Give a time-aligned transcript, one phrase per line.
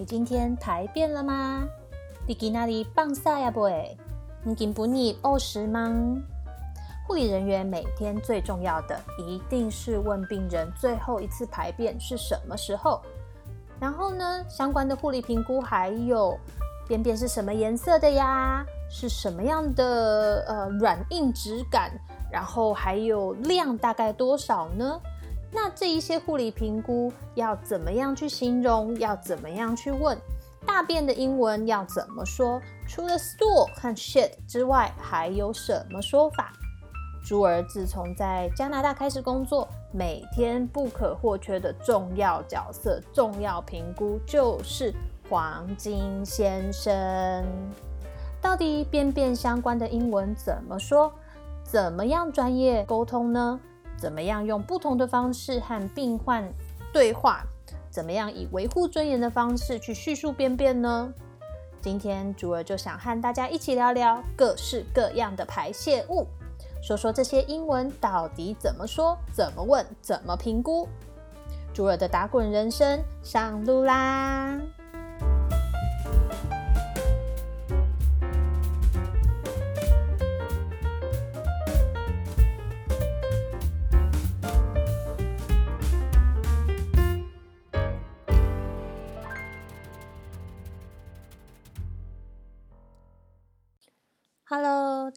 [0.00, 1.62] 你今天排便了吗？
[2.26, 3.68] 你给那里放撒呀不？
[4.42, 5.94] 你给不你饿食吗？
[7.06, 13.02] 护理人员每天最重要的一定是问病人最后一次排便是什么时候。
[13.78, 16.34] 然后呢，相关的护理评估还有
[16.88, 18.64] 便便是什么颜色的呀？
[18.88, 21.92] 是什么样的呃软硬质感？
[22.32, 24.98] 然后还有量大概多少呢？
[25.52, 28.98] 那这一些护理评估要怎么样去形容？
[28.98, 30.16] 要怎么样去问？
[30.66, 32.60] 大便的英文要怎么说？
[32.86, 36.52] 除了 stool 和 shit 之外，还有什么说法？
[37.24, 44.94] 朱儿自从在加拿大开始工作，每天不可或缺的重要角色、重要评估就是
[45.28, 47.44] 黄金先生。
[48.40, 51.12] 到底便便相关的英文怎么说？
[51.62, 53.60] 怎么样专业沟通呢？
[54.00, 56.50] 怎么样用不同的方式和病患
[56.90, 57.44] 对话？
[57.90, 61.12] 怎么样以维护尊严的方式去叙述便便呢？
[61.82, 66.26] 今天主儿就想和大家一起聊聊各式各样的排泄物，
[66.82, 70.88] 说说这些英文到底怎么说、怎么问、怎么评估。
[71.74, 74.58] 主儿的打滚人生上路啦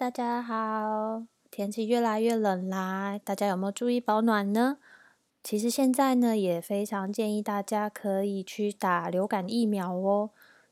[0.04, 1.24] 大家好！
[1.50, 4.78] 天气越来越冷啦，大家有没有注意保暖呢？
[5.42, 10.32] 其实现在呢，也非常建议大家可以去打流感疫苗哦。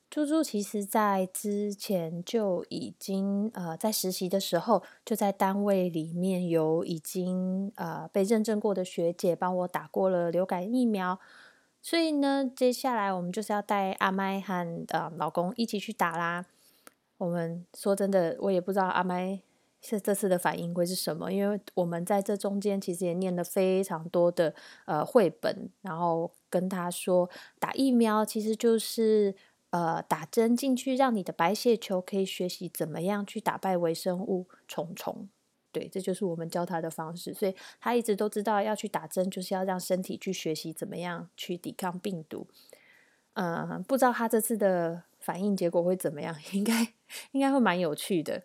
[0.09, 11.17] 猪猪其实在之前就已经呃在实习的时候，就在单位里面有已经呃被认证过的学姐帮我打过了流感疫苗，
[11.81, 16.47] 所以呢，接下来我们就是要带阿麦和呃老公一起去打啦。
[17.21, 19.39] 我们说真的，我也不知道阿麦
[19.79, 24.55] 是这次的反应会是什么，因为我们在这中间其实也念了非常多的
[24.87, 29.35] 呃绘本，然后跟他说打疫苗其实就是
[29.69, 35.29] 呃打针进去，让你的白血球可以学习怎么样去打败微生物虫虫。
[35.71, 42.47] 对，这就是我们教他的方式，所以他一直都知道要去打针，就是要让身体去学习怎么样去抵抗病毒。
[43.33, 45.03] 嗯，不知道他这次的。
[45.21, 46.35] 反应结果会怎么样？
[46.51, 46.93] 应该
[47.29, 48.41] 应该会蛮有趣的。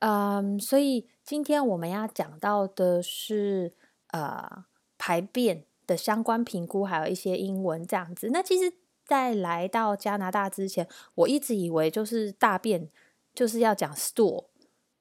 [0.00, 3.72] 嗯，所以今天我们要讲到的是
[4.08, 4.66] 呃
[4.98, 8.28] 排便的相关评估，还有一些英文这样子。
[8.30, 8.74] 那其实，
[9.06, 12.90] 在来到加拿大之前，我一直以为就是大便
[13.34, 14.44] 就是要讲 store，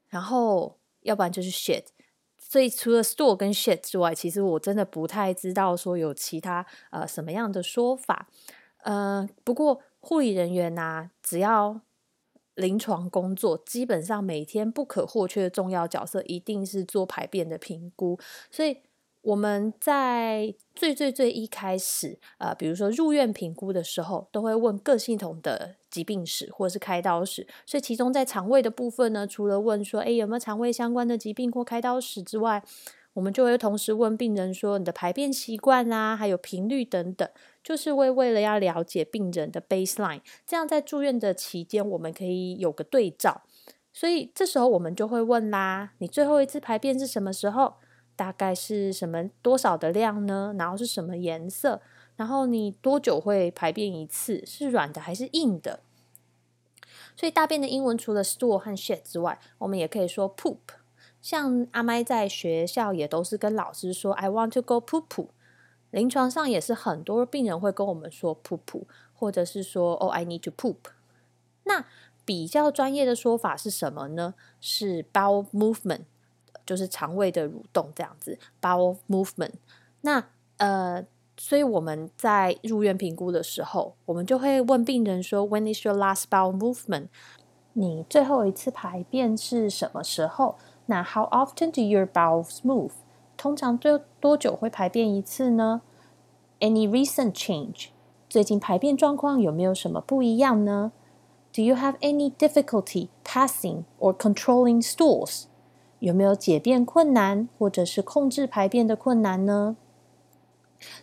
[0.08, 1.88] 然后要不然就是 shit。
[2.48, 8.28] 所以除了 store 跟 shit 之外，其实我真的不太知道说有其他呃什么样的说法。
[8.84, 9.82] 呃，不过。
[10.08, 11.82] 护理人员呐，只要
[12.54, 18.20] 临床工作，基本上每天不可或缺的重要角色，一定是做排便的评估。
[18.52, 18.78] 所以
[19.26, 27.48] 我们在最最最一开始，呃，比如说入院评估的时候，都会问各系统的疾病史或是开刀史。
[27.66, 32.64] 所以其中在肠胃的部分呢，除了问说，哎，有没有肠胃相关的疾病或开刀史之外，
[33.14, 37.28] 我们就会同时问病人说，你的排便习惯啊，还有频率等等，
[37.64, 43.42] 就是为为了要了解病人的 baseline，这样在住院的期间，我们可以有个对照。
[43.92, 47.74] 所以这时候我们就会问啦，你最后一次排便是什么时候？
[48.16, 50.56] 大概是什么多少的量呢？
[50.58, 51.82] 然后是什么颜色？
[52.16, 54.46] 然后你多久会排便一次？
[54.46, 55.82] 是软的还是硬的？
[57.16, 60.58] 所以大便的英文除了 stool 和 shit 之外，我们也可以说 poop。
[61.22, 65.28] 像阿麦在学校也都是跟老师说 "I want to go poop"，
[65.92, 68.84] 临床上也是很多病人会跟我们说 "poop"，
[69.14, 70.78] 或者是说 "Oh I need to poop"。
[71.64, 71.86] 那
[72.24, 74.36] 比较专业的说法是什么呢？
[74.62, 76.04] 是 bowel movement，
[76.66, 79.52] 就是肠胃的蠕动这样子 bowel movement。
[80.02, 80.24] 那
[80.58, 81.06] 呃，
[81.38, 87.08] 所以我们在入院评估的时候，我们就会问病人说 "When is your last bowel movement？"
[87.74, 90.56] 你最后一次排便是什么时候？
[90.86, 92.92] 那 How often do your bowels move？
[93.36, 95.82] 通常多多久会排便一次呢
[96.62, 97.88] ？Any recent change？
[98.30, 100.94] 最近排便状况有没有什么不一样呢
[101.54, 105.46] ？Do you have any difficulty passing or controlling stools？
[106.00, 109.76] 有没有解便困难或者是控制排便的困难呢？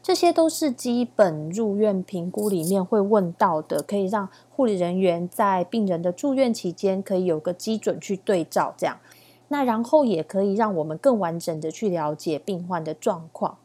[0.03, 8.99] 这些都是基本入院评估里面会问到的，可以让护理人员在病人的住院期间可以有个基准去对照，这样。
[9.49, 13.59] 那然后也可以让我们更完整的去了解病患的状况。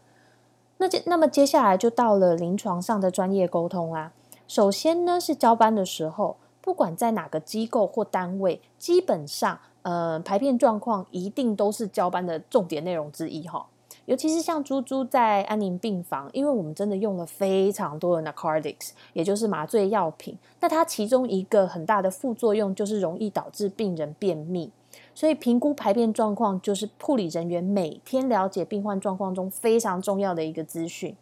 [0.77, 4.11] 那接那么接下来就到了临床上的专业沟通啦。
[4.47, 13.65] 首先呢是交班的时候，不管在哪个机构或单位，基本上呃排便状况一定都是交班的重点内容之一哈。
[14.05, 20.37] 尤其是像猪猪在安宁病房，因为我们真的用了非常多的 narcotics，也就是麻醉药品。
[20.59, 24.69] 那它其中一个很大的副作用就是容易导致病人便秘，
[25.15, 31.15] 所以评估排便状况就是护理人员每天了解病患状况中非常重要的一个资讯。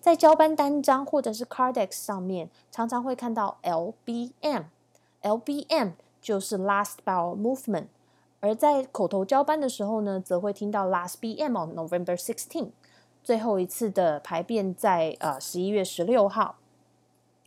[0.00, 4.72] 在交班单张或者是 Cardex 上面，常常会看到 LBM，LBM
[6.20, 7.86] 就是 Last Bowel Movement。
[8.40, 12.68] 而在口头交班的时候呢，则会听到 last BM on November sixteen，
[13.24, 16.56] 最后一次的排便在呃十一月十六号，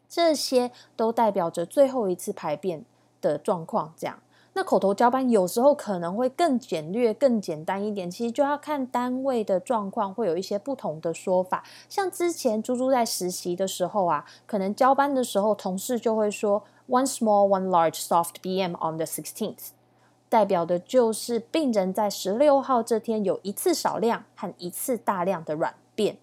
[0.09, 2.83] 这些都代表着最后一次排便
[3.21, 3.93] 的状况。
[3.95, 4.19] 这样，
[4.51, 11.63] 那口头交班有时候可能会更简略、更简单一点，其实就要看单位的状况，会有一些不同的说法。
[11.87, 19.69] 像之前猪猪在实习的时候啊，可能交班的时候，同事就会说 one small, one large soft BM on the sixteenth。
[20.31, 26.15] 代表的就是病人在十六号这天有一次少量和一次大量的软便。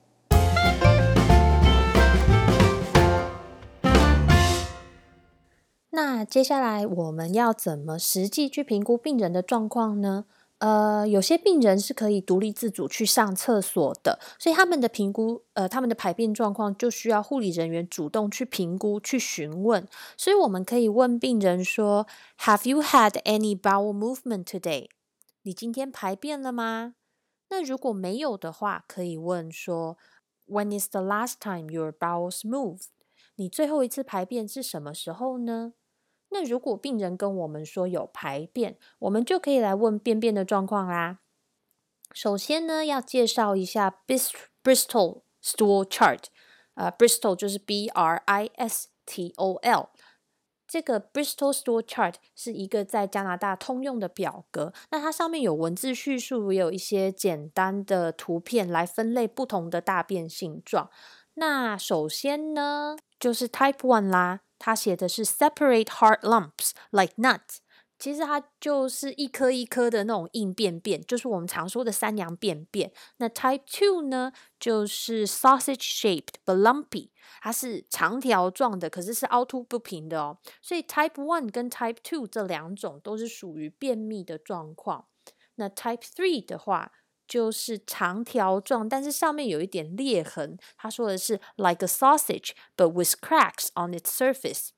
[5.90, 10.24] 那接下来我们要怎么实际去评估病人的状况呢？
[10.58, 19.86] 呃，有些病人是可以独立自主去上厕所的，所以他们的评估，呃，他们的排便状况就需要护理人员主动去评估、去询问。
[20.16, 22.06] 所以我们可以问病人说
[22.40, 24.88] ：“Have you had any bowel movement today？”
[25.42, 26.94] 你今天排便了吗？
[27.50, 29.96] 那如果没有的话，可以问说
[30.48, 32.86] ：“When is the last time your bowels moved？”
[33.36, 35.74] 你最后一次排便是什么时候呢？
[36.30, 41.18] 那如果病人跟我们说有排便，我们就可以来问便便的状况啦。
[42.12, 46.22] 首先呢，要介绍一下 Bristol Stool Chart，
[46.74, 49.90] 呃，Bristol 就是 B R I S T O L，
[50.66, 54.72] 这个 Bristol Stool Chart 是一个在加拿大通用的表格。
[54.90, 60.90] 那它上面有文字叙述，也有一些简单的图片来分类不同的大便性状。
[61.34, 64.40] 那首先呢，就是 Type One 啦。
[64.58, 67.58] 他写的是 separate hard lumps like nuts，
[67.98, 72.92] 其实它就是一颗一颗的那种硬便便，就是我们常说的三阳便便。
[73.16, 77.10] 那 type two 呢，就是 sausage shaped but lumpy，
[77.40, 80.38] 它是长条状的，可是是凹凸不平的哦。
[80.62, 85.06] 所以 type one 跟 type two 这两种都是属于便秘的状况。
[85.56, 86.92] 那 type three 的话，
[87.28, 90.58] 就是长条状，但是上面有一点裂痕。
[90.76, 94.70] 他说的是 like a sausage but with cracks on its surface。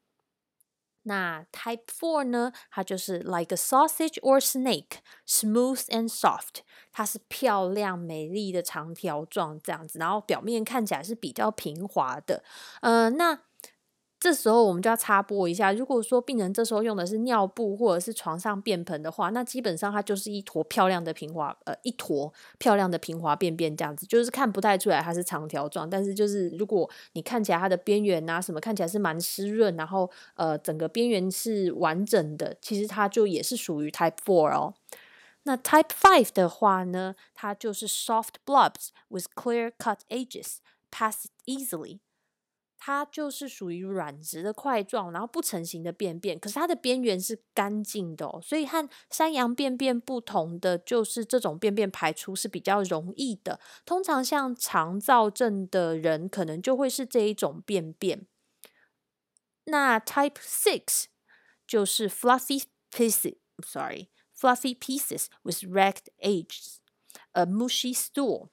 [1.04, 2.52] 那 Type Four 呢？
[2.70, 6.60] 它就是 like a sausage or snake, smooth and soft。
[6.92, 12.42] 它是漂亮美丽的长条状这样子，然后表面看起来是比较平滑的。
[12.82, 13.40] 呃，那。
[14.20, 34.74] 这时候我们就要插播一下，如果说病人这时候用的是尿布或者是床上便盆的话，那基本上它就是一坨漂亮的平滑，呃，一坨漂亮的平滑便便这样子，就是看不太出来它是长条状，但是就是如果你看起来它的边缘啊什么看起来是蛮湿润，然后呃整个边缘是完整的，其实它就也是属于 Type Four 哦。
[35.44, 40.56] 那 Type Five 的话呢，它就是 Soft blobs with clear cut edges
[40.90, 42.00] pass easily。
[42.82, 48.40] 它就是属于软质的块状，然后不成形的便便，可是它的边缘是干净的哦。
[48.42, 53.60] 所以和山羊便便不同的，就是这种便便排出是比较容易的。
[53.84, 58.26] 通常像肠燥症的人，可能就会是这一种便便。
[59.64, 61.04] 那 Type Six
[61.66, 68.48] 就是 fluffy pieces，sorry，fluffy pieces with ragged edges，a mushy stool。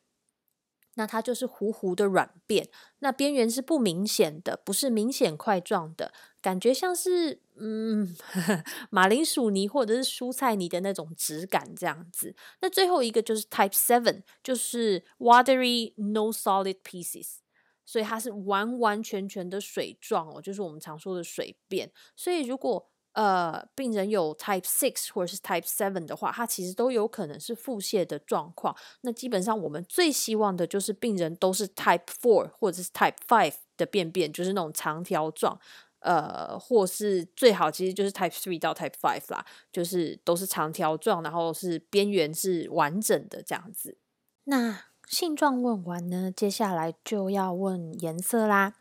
[0.97, 2.67] 那它就是糊糊的软便，
[2.99, 6.11] 那边缘是不明显的，不是明显块状的，
[6.41, 8.15] 感觉像是嗯
[8.89, 12.35] 马铃薯泥或者是蔬菜泥的那种质感这样子。
[12.61, 17.37] 那最后一个就是 Type Seven，就是 watery no solid pieces，
[17.85, 21.91] 所以它是完完全全的水状哦，就是我们常说的水便。
[22.15, 28.77] 所以如果呃，病人有 Type Six 或者是 Type Seven 的话，它其实都有可能是腹泻的状况。
[29.01, 35.59] 那基本上我们最希望的就是病人都是 Type Four 或者是 Type Five 的便便，就是那种长条状，
[36.01, 43.97] 呃，或是最好其实就是 Type Three 到 Type Five 啦，就是都是长条状，然后是边缘是完整的这样子。
[44.43, 48.75] 那性状问完呢，接下来就要问颜色啦。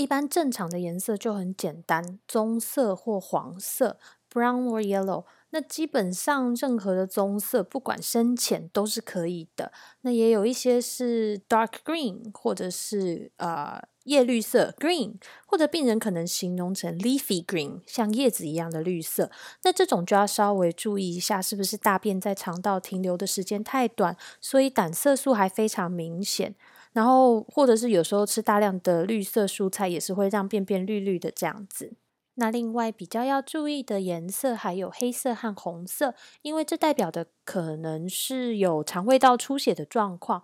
[0.00, 3.98] 一般正常的颜色就很简单，棕色或黄色
[4.32, 5.24] （brown or yellow）。
[5.50, 9.72] 那基本上任何的棕色，不管深浅都是可以的。
[10.02, 15.16] 那也有一些是 dark green，或者是呃叶绿色 （green），
[15.46, 19.30] 或者病人可能形容成 leafy green，像叶子一样的绿色。
[19.64, 26.54] 那这种就要稍微注意一下，是不是大便在肠道停留的时间太短，所以胆色素还非常明显。
[26.92, 31.92] 然后，或者是有时候吃大量的绿色蔬菜，也是会让便便绿绿的这样子。
[32.34, 40.42] 那另外比较要注意的颜色还有黑色和红色，因为这代表的可能是有肠胃道出血的状况。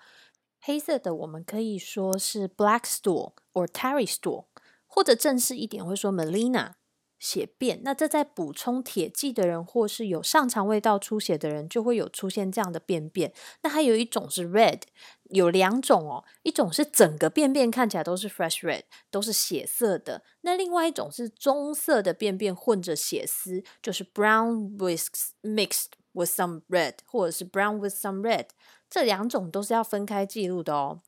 [0.60, 4.46] 黑色的我们可以说是 black stool or tarry stool，
[4.86, 6.72] 或者正式一点会说 melina。
[7.18, 13.32] 血便，那这在补充铁剂的人，或是有上肠胃道出血的人，就会有出现这样的便便。
[13.62, 14.82] 那还有一种是 red，
[15.30, 20.22] 有两种哦，一种是整个便便看起来都是 fresh red，都是血色的。
[20.42, 25.08] 那另外一种是棕色的便便混着血丝，就是 brown with
[25.42, 28.48] mixed with some red，或者是 brown with some red。
[28.88, 31.00] 这两种都是要分开记录的哦。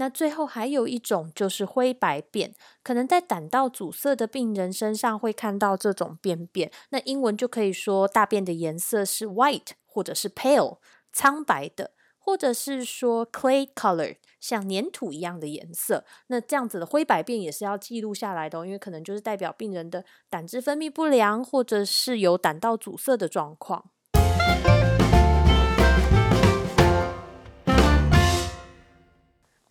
[0.00, 6.70] 那最后还有一种就是灰白便，可能在胆道阻塞的病人身上会看到这种便便。
[6.90, 10.78] 那英文就可以说大便的颜色是 white，或者是 pale
[11.12, 16.04] 苍白的，或者是说 clay color 像粘土一样的颜色。
[16.28, 23.90] 那这样子的灰白便也是要记录下来的，哦因为可能就是代表病人的胆汁分泌不良，或者是有胆道阻塞的状况。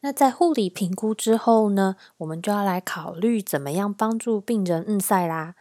[0.07, 5.55] 那在护理评估之后呢，我们就要来考虑怎么样帮助病人嗯塞啦。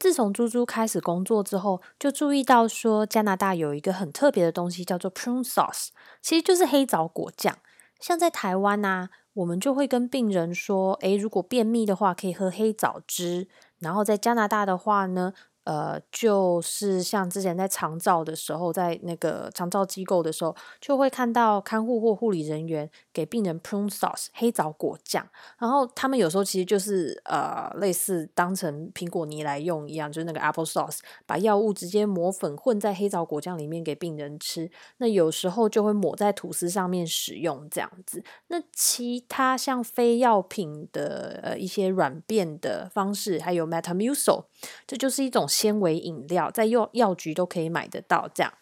[0.00, 5.88] 自从猪猪开始工作之后，就注意到说加拿大有一个很特别的东西叫做 prune sauce，
[6.22, 7.58] 其实就是黑枣果酱。
[8.00, 13.48] 像在台湾呐，我们就会跟病人说，诶，如果便秘的话，可以喝黑枣汁。
[13.80, 15.34] 然后在加拿大的话呢。
[15.64, 25.26] 呃，就是像之前在长照的时候，在那个长照机构的时候，就会看到看护或护理人员给病人 prune sauce 黑枣果酱，
[25.58, 34.70] 然后他们有时候其实就是呃类似当成苹果泥来用一样，就是那个 apple sauce，把药物直接磨粉混在黑枣果酱里面给病人吃。
[34.98, 38.22] 那有时候就会抹在吐司上面使用这样子。
[38.48, 44.44] 那其他像非药品的呃一些软便的方式，还有 metamucil，
[44.86, 45.46] 这就是一种。
[45.54, 48.52] 纤维饮料在药药局都可以买得到，这样。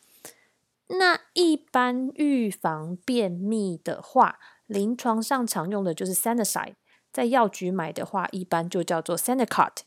[0.88, 6.74] 那一般预防便秘的话，临床上常用的就是 Sanaside，
[7.10, 9.78] 在药局买的话，一般就叫做 Sanacot。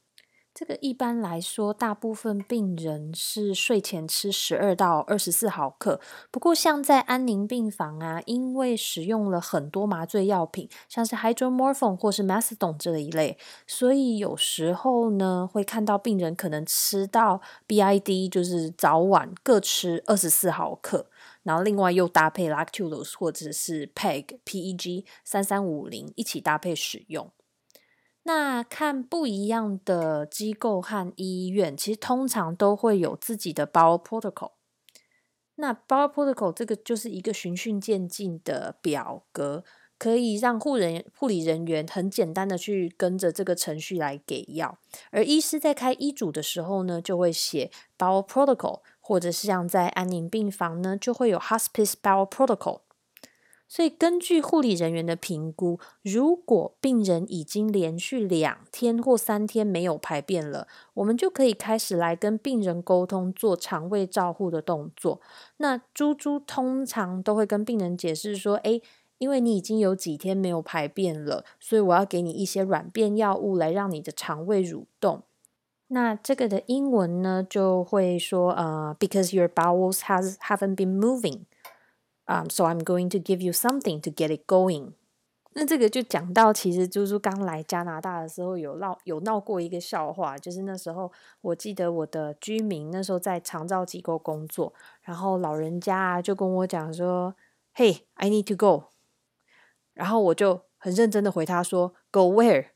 [0.57, 5.99] 这个一般来说，大部分病人是睡前吃十二到二十四毫克。
[6.31, 21.07] 不过，像在安宁病房啊，因为使用了很多麻醉药品，像是 hydromorphone 或是 methadone 这一类，所以有时候呢，会看到病人可能吃到 BID，就是早晚各吃二十四毫克，
[21.43, 27.29] 然后另外又搭配 lactulose 或者是 PEG PEG 三三五零一起搭配使用。
[28.27, 34.53] 那看不一样的机构和医院，其实通常都会有自己的 bowel protocol。
[35.57, 39.63] 那 bowel protocol 这个就是一个循序渐进的表格，
[39.99, 44.79] 可以让护人护理人员很简单的去跟着这个程序来给药。
[45.11, 52.79] 而医师在开医嘱的时候呢，就会写 bowel protocol，或者是像在安宁病房呢，就会有 hospice bowel protocol。
[53.75, 65.19] 所以，根据护理人员的评估，如果病人已经连续两天或三天没有排便了，我们就可以开始来跟病人沟通做肠胃照护的动作。
[65.57, 68.81] 那猪猪通常都会跟病人解释说：“诶，
[69.17, 75.23] 因为你已经有几天没有排便了，所以我要给你一些软便药物来让你的肠胃蠕动。”
[75.89, 81.41] 那这个的英文呢，就会说：“呃，because your bowels has haven't been moving。”
[82.27, 84.93] Um, so I'm going to give you something to get it going。
[85.57, 97.35] 那这个就讲到，其实猪猪刚来加拿大的时候有闹有闹过一个笑话，就是那时候我记得我的居民那时候在长照机构工作，然后老人家就跟我讲说
[97.75, 98.87] ：“Hey, I need to go。”
[99.93, 102.69] 然后我就很认真的回他说：“Go where？”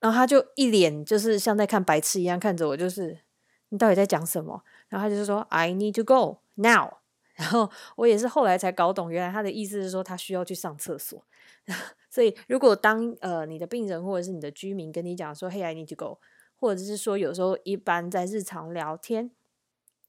[0.00, 3.20] 然后他就一脸就是像在看白痴一样看着我，就是
[3.68, 4.64] 你到底在讲什么？
[4.88, 6.94] 然后他就是说：“I need to go now。”
[7.38, 11.24] 然后我也是后来才搞懂，原来他的意思是说他需要去上厕所。
[12.10, 16.18] 所以如果当呃你的病人或者是你的居民跟你讲说 “Hey, I need to go”，
[16.56, 19.30] 或者是说有时候一般在日常聊天，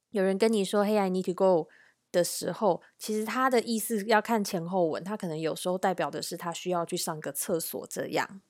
[0.10, 1.70] 有人跟你说 “Hey, I need to go”
[2.12, 8.42] 的时候，其实他的意思要看前后文，他可能有时候代表的是他需要去上个厕所这样。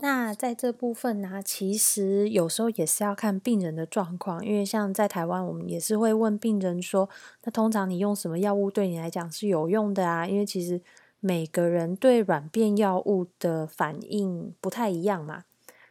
[0.00, 7.08] 那在这部分呢，其实有时候也是要看病人的状况，因为像在台湾，我们也是会问病人说
[7.44, 10.82] ：“那通常你用什么药物对你来讲是有用的啊？”因为其实
[11.20, 15.44] 每个人对软便药物的反应不太一样嘛。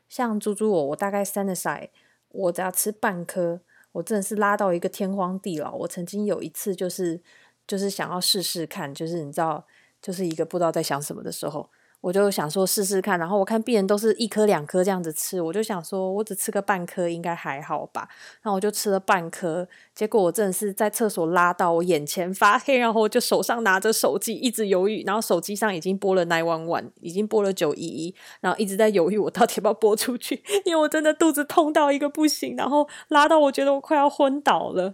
[0.07, 1.89] 像猪猪我，我大概三的塞，
[2.29, 3.62] 我只要吃半颗，
[3.93, 5.74] 我真的是拉到一个天荒地老。
[5.74, 7.19] 我曾经有一次就是
[7.65, 9.65] 就是想要试试看，就是你知道，
[10.00, 11.71] 就是一个不知道在想什么的时候。
[12.05, 18.07] 我就想说试试看，然后我看病人都是一颗两颗这样子吃，我就想说我只吃个半颗应该还好吧。
[18.43, 34.93] 然后我就吃了半颗，结果我真的是在厕所拉到我眼前发黑，然后我就手上拿着手机一直犹豫，然后手机上已经拨了 nine one one，已经拨了九一一，然后一直在犹豫我到底要不要拨出去，因为我真的肚子痛到一个不行，然后拉到我觉得我快要昏倒了。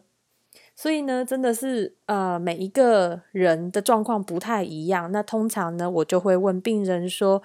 [0.82, 5.12] 所以呢，真的是呃，每一个人的状况不太一样。
[5.12, 7.44] 那通常呢，我就会问病人说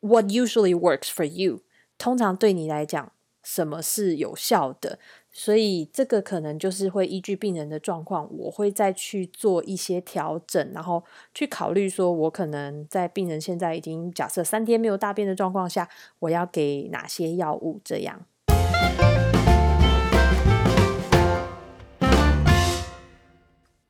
[0.00, 1.60] ：“What usually works for you？”
[1.98, 3.12] 通常对你来讲，
[3.42, 4.98] 什么是有效的？
[5.30, 15.86] 所以这个可能就是会依据病人的状况，我会再去做一些调整，然后去考虑说，我可能在病人现在已经假设三天没有大便的状况下，
[16.20, 17.78] 我要给哪些药物？
[17.84, 18.24] 这样。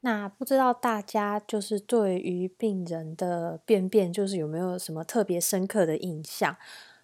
[0.04, 6.56] 那不知道大家就是对于病人的便便，就是有没有什么特别深刻的印象？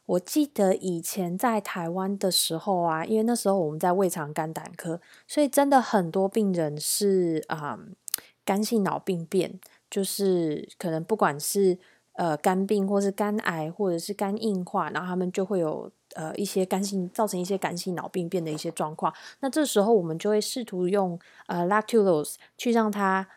[0.06, 7.78] 我记得以前在台湾的时候啊，因为那时候我们在胃肠肝胆科，所以真的很多病人是啊，
[8.44, 11.78] 肝性脑病变，就是可能不管是
[12.14, 15.90] 呃肝病，或是肝癌，或者是肝硬化，然后他们就会有。
[16.18, 23.28] 呃，一些肝性造成一些肝性脑病变的一些状况，那这时候我们就会试图用呃 lactulose 去让它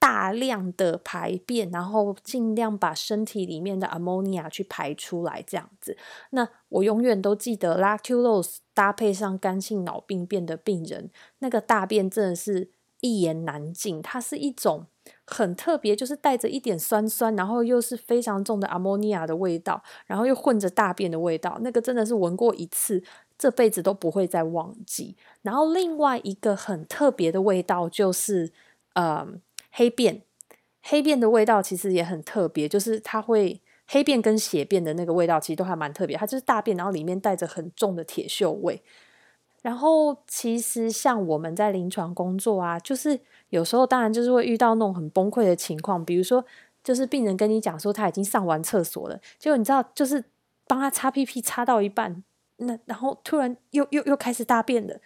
[0.00, 5.96] 大量的排便，然后尽量把身体里面的 ammonia 去排出来，这样子。
[6.30, 14.86] 那我永远都记得 lactulose 搭配上肝性脑病变的病人，那个大便真的是一言难尽，它是一种。
[15.26, 23.02] 很特别，就是带着一点酸酸，然后又是非常重的阿莫尼亚的味道，然后又混着大便的味道，那个真的是闻过一次，
[23.36, 25.16] 这辈子都不会再忘记。
[25.42, 28.52] 然后另外一个很特别的味道就是，
[28.92, 29.26] 呃，
[29.72, 30.22] 黑便，
[30.82, 38.80] 黑便的味道其实也很特别，就是它会黑便跟血便的那个味道其实都还蛮特别，它就是大便，然后里面带着很重的铁锈味。
[39.62, 43.18] 然后其实像我们在临床工作啊，就是
[43.50, 46.44] 有时候当然就是会遇到那种很崩溃的情况，比如说
[46.82, 50.24] 就是病人跟你讲说他已经上完厕所了，结果你知道就是
[50.66, 52.24] 帮他擦屁屁擦到一半，
[52.56, 55.00] 那然后突然又又又开始大便了，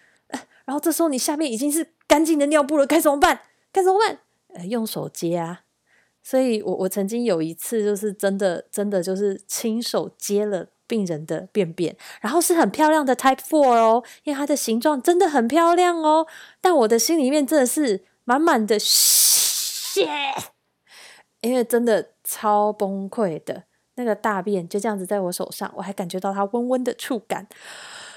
[0.65, 3.43] 然后这时候你下面已经是干净的尿布了，该怎么办？
[3.71, 4.21] 该怎么办？
[4.55, 5.65] 呃，用手接啊。
[6.23, 10.71] 所以我我曾经有一次就是真的真的就是亲手接了。
[10.87, 16.27] 病人的便便，然后是很漂亮的 Type Four 哦，因为它的形状真的很漂亮哦。
[16.61, 20.09] 但我的心里面真的是满满的血，
[21.41, 23.65] 因为真的超崩溃的。
[23.95, 27.49] 那个大便就这样子在我手上，我还感觉到它温温的触感。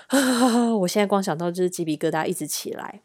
[0.82, 3.02] 我现在光想到就是鸡皮疙瘩一直起来。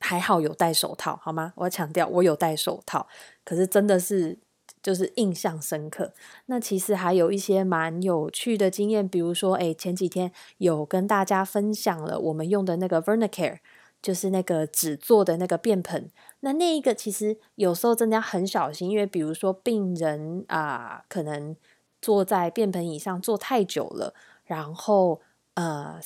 [0.00, 1.52] 还好有戴手套，好吗？
[1.56, 3.06] 我要强调，我有戴手套，
[3.44, 4.38] 可是真的是。
[4.82, 6.12] 就是印象深刻。
[6.46, 13.58] 那其实还有一些蛮有趣的经验，比如说，哎，前几天有跟大家分享了我们用的那个 Vernicare，
[14.02, 16.10] 就是那个纸做的那个便盆。
[16.40, 21.54] 那那一个其实有时候真的要很小心，因为比如说病人啊，可能
[22.00, 24.12] 坐在便盆椅上坐太久了，
[24.44, 25.20] 然后
[25.54, 26.00] 呃，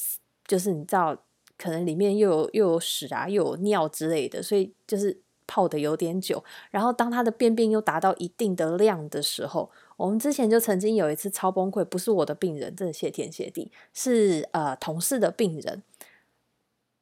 [0.46, 1.16] 就是你知道，
[1.56, 5.22] 可能里面又有又有屎啊，又有尿之类的，所以就是。
[5.46, 15.82] 泡的有点久，然后当他的便便又达到一定的量的时候，我们之前就曾经有一次超崩溃，不是我的病人，真的谢天谢地，是呃同事的病人，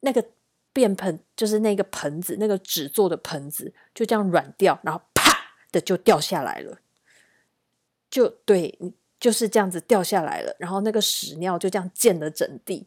[0.00, 0.24] 那个
[0.72, 6.78] 便盆就是那个盆子，那个纸做的盆子就这样软掉，然后啪的就掉下来了，
[8.10, 8.78] 就对，
[9.18, 12.86] 就是这样子掉下来了，然后那个屎尿就这样溅了整地。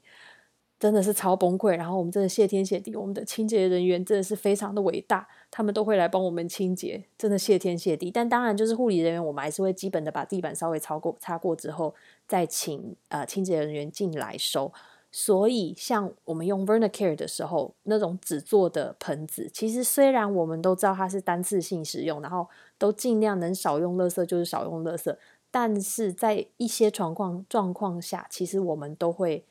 [0.79, 8.11] 真的是超崩溃，然后我们真的谢天谢地，我们的清洁人员真的是非常的伟大，他们都会来帮我们清洁，真的谢天谢地。
[8.11, 11.95] 但当然，就是护理人员，我们还是会基本的把地板稍微擦过擦过之后，
[12.27, 14.71] 再请呃清洁人员进来收。
[15.11, 25.15] 所以，像我们用 Vernicare 的时候，那种纸做的盆子，其实虽然我们都知道它是单次性使用，然后都尽量能少用垃圾就是少用垃圾，
[25.49, 29.43] 但是在一些状况状况下，其实我们都会。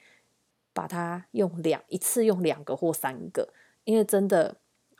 [0.76, 3.48] 把它用两一次用两个或三个，
[3.84, 4.56] 因为真的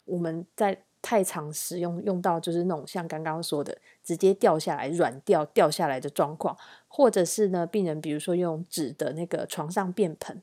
[0.06, 6.56] 我们在太常使用用到就是那种像刚刚说的直接掉下来软掉掉下来的状况，
[6.88, 10.42] 或者是呢病人比如说用纸的那个床上便盆，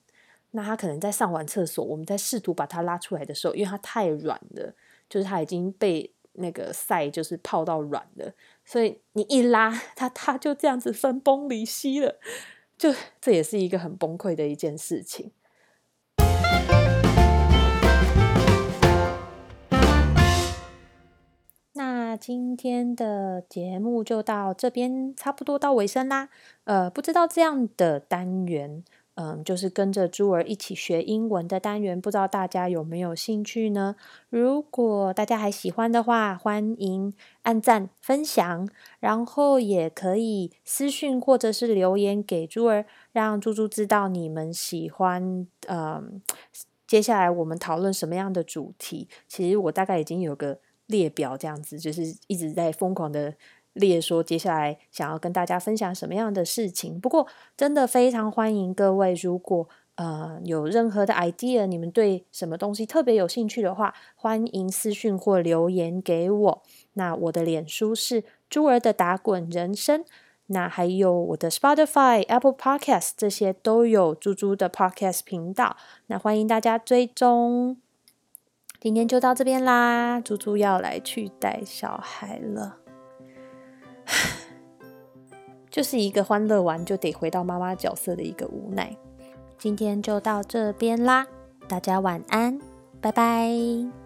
[0.52, 4.74] 那他可能在上完厕所，我们在试图把它拉出来的时候，因为它太软了，
[5.10, 12.20] 就是它已经被那个赛就是泡到软了，所以你一拉它，它就这样子分崩离析了，
[12.84, 15.32] 就这也是一个很崩溃的一件事情。
[21.72, 26.28] 那今天的节目就到这边，差不多到尾声啦。
[26.66, 28.84] 呃，不知道这样的单元。
[29.16, 33.96] 嗯，就是跟着猪儿一起学英文的单元，不知道大家有没有兴趣呢？
[34.30, 38.68] 如果大家还喜欢的话，欢迎按赞、分享，
[39.00, 45.48] 然后也可以私讯或者是留言给猪儿，让猪猪知道你们喜欢。
[45.68, 46.20] 嗯，
[46.88, 49.08] 接下来我们讨论什么样的主题？
[49.28, 53.36] 其实我大概已经有个列表，这样子就是一直在疯狂的。
[53.74, 66.64] 列说接下来想要跟大家分享什么样的事情，不过真的非常欢迎各位，如果呃有任何的 idea，你们对什么东西特别有兴趣的话，欢迎私讯或留言给我。
[66.94, 70.06] 那我的脸书是猪儿的打滚人生，
[70.48, 77.78] 那还有我的 Spotify、Apple Podcast 这些都有猪猪的 Podcast 频道，那欢迎大家追踪。
[78.80, 82.83] 今天就到这边啦，猪猪要来去带小孩了。
[85.74, 88.96] 就是一个欢乐完就得回到妈妈角色的一个无奈。
[89.58, 91.26] 今天就到这边啦，
[91.68, 92.60] 大家晚安，
[93.02, 94.03] 拜拜。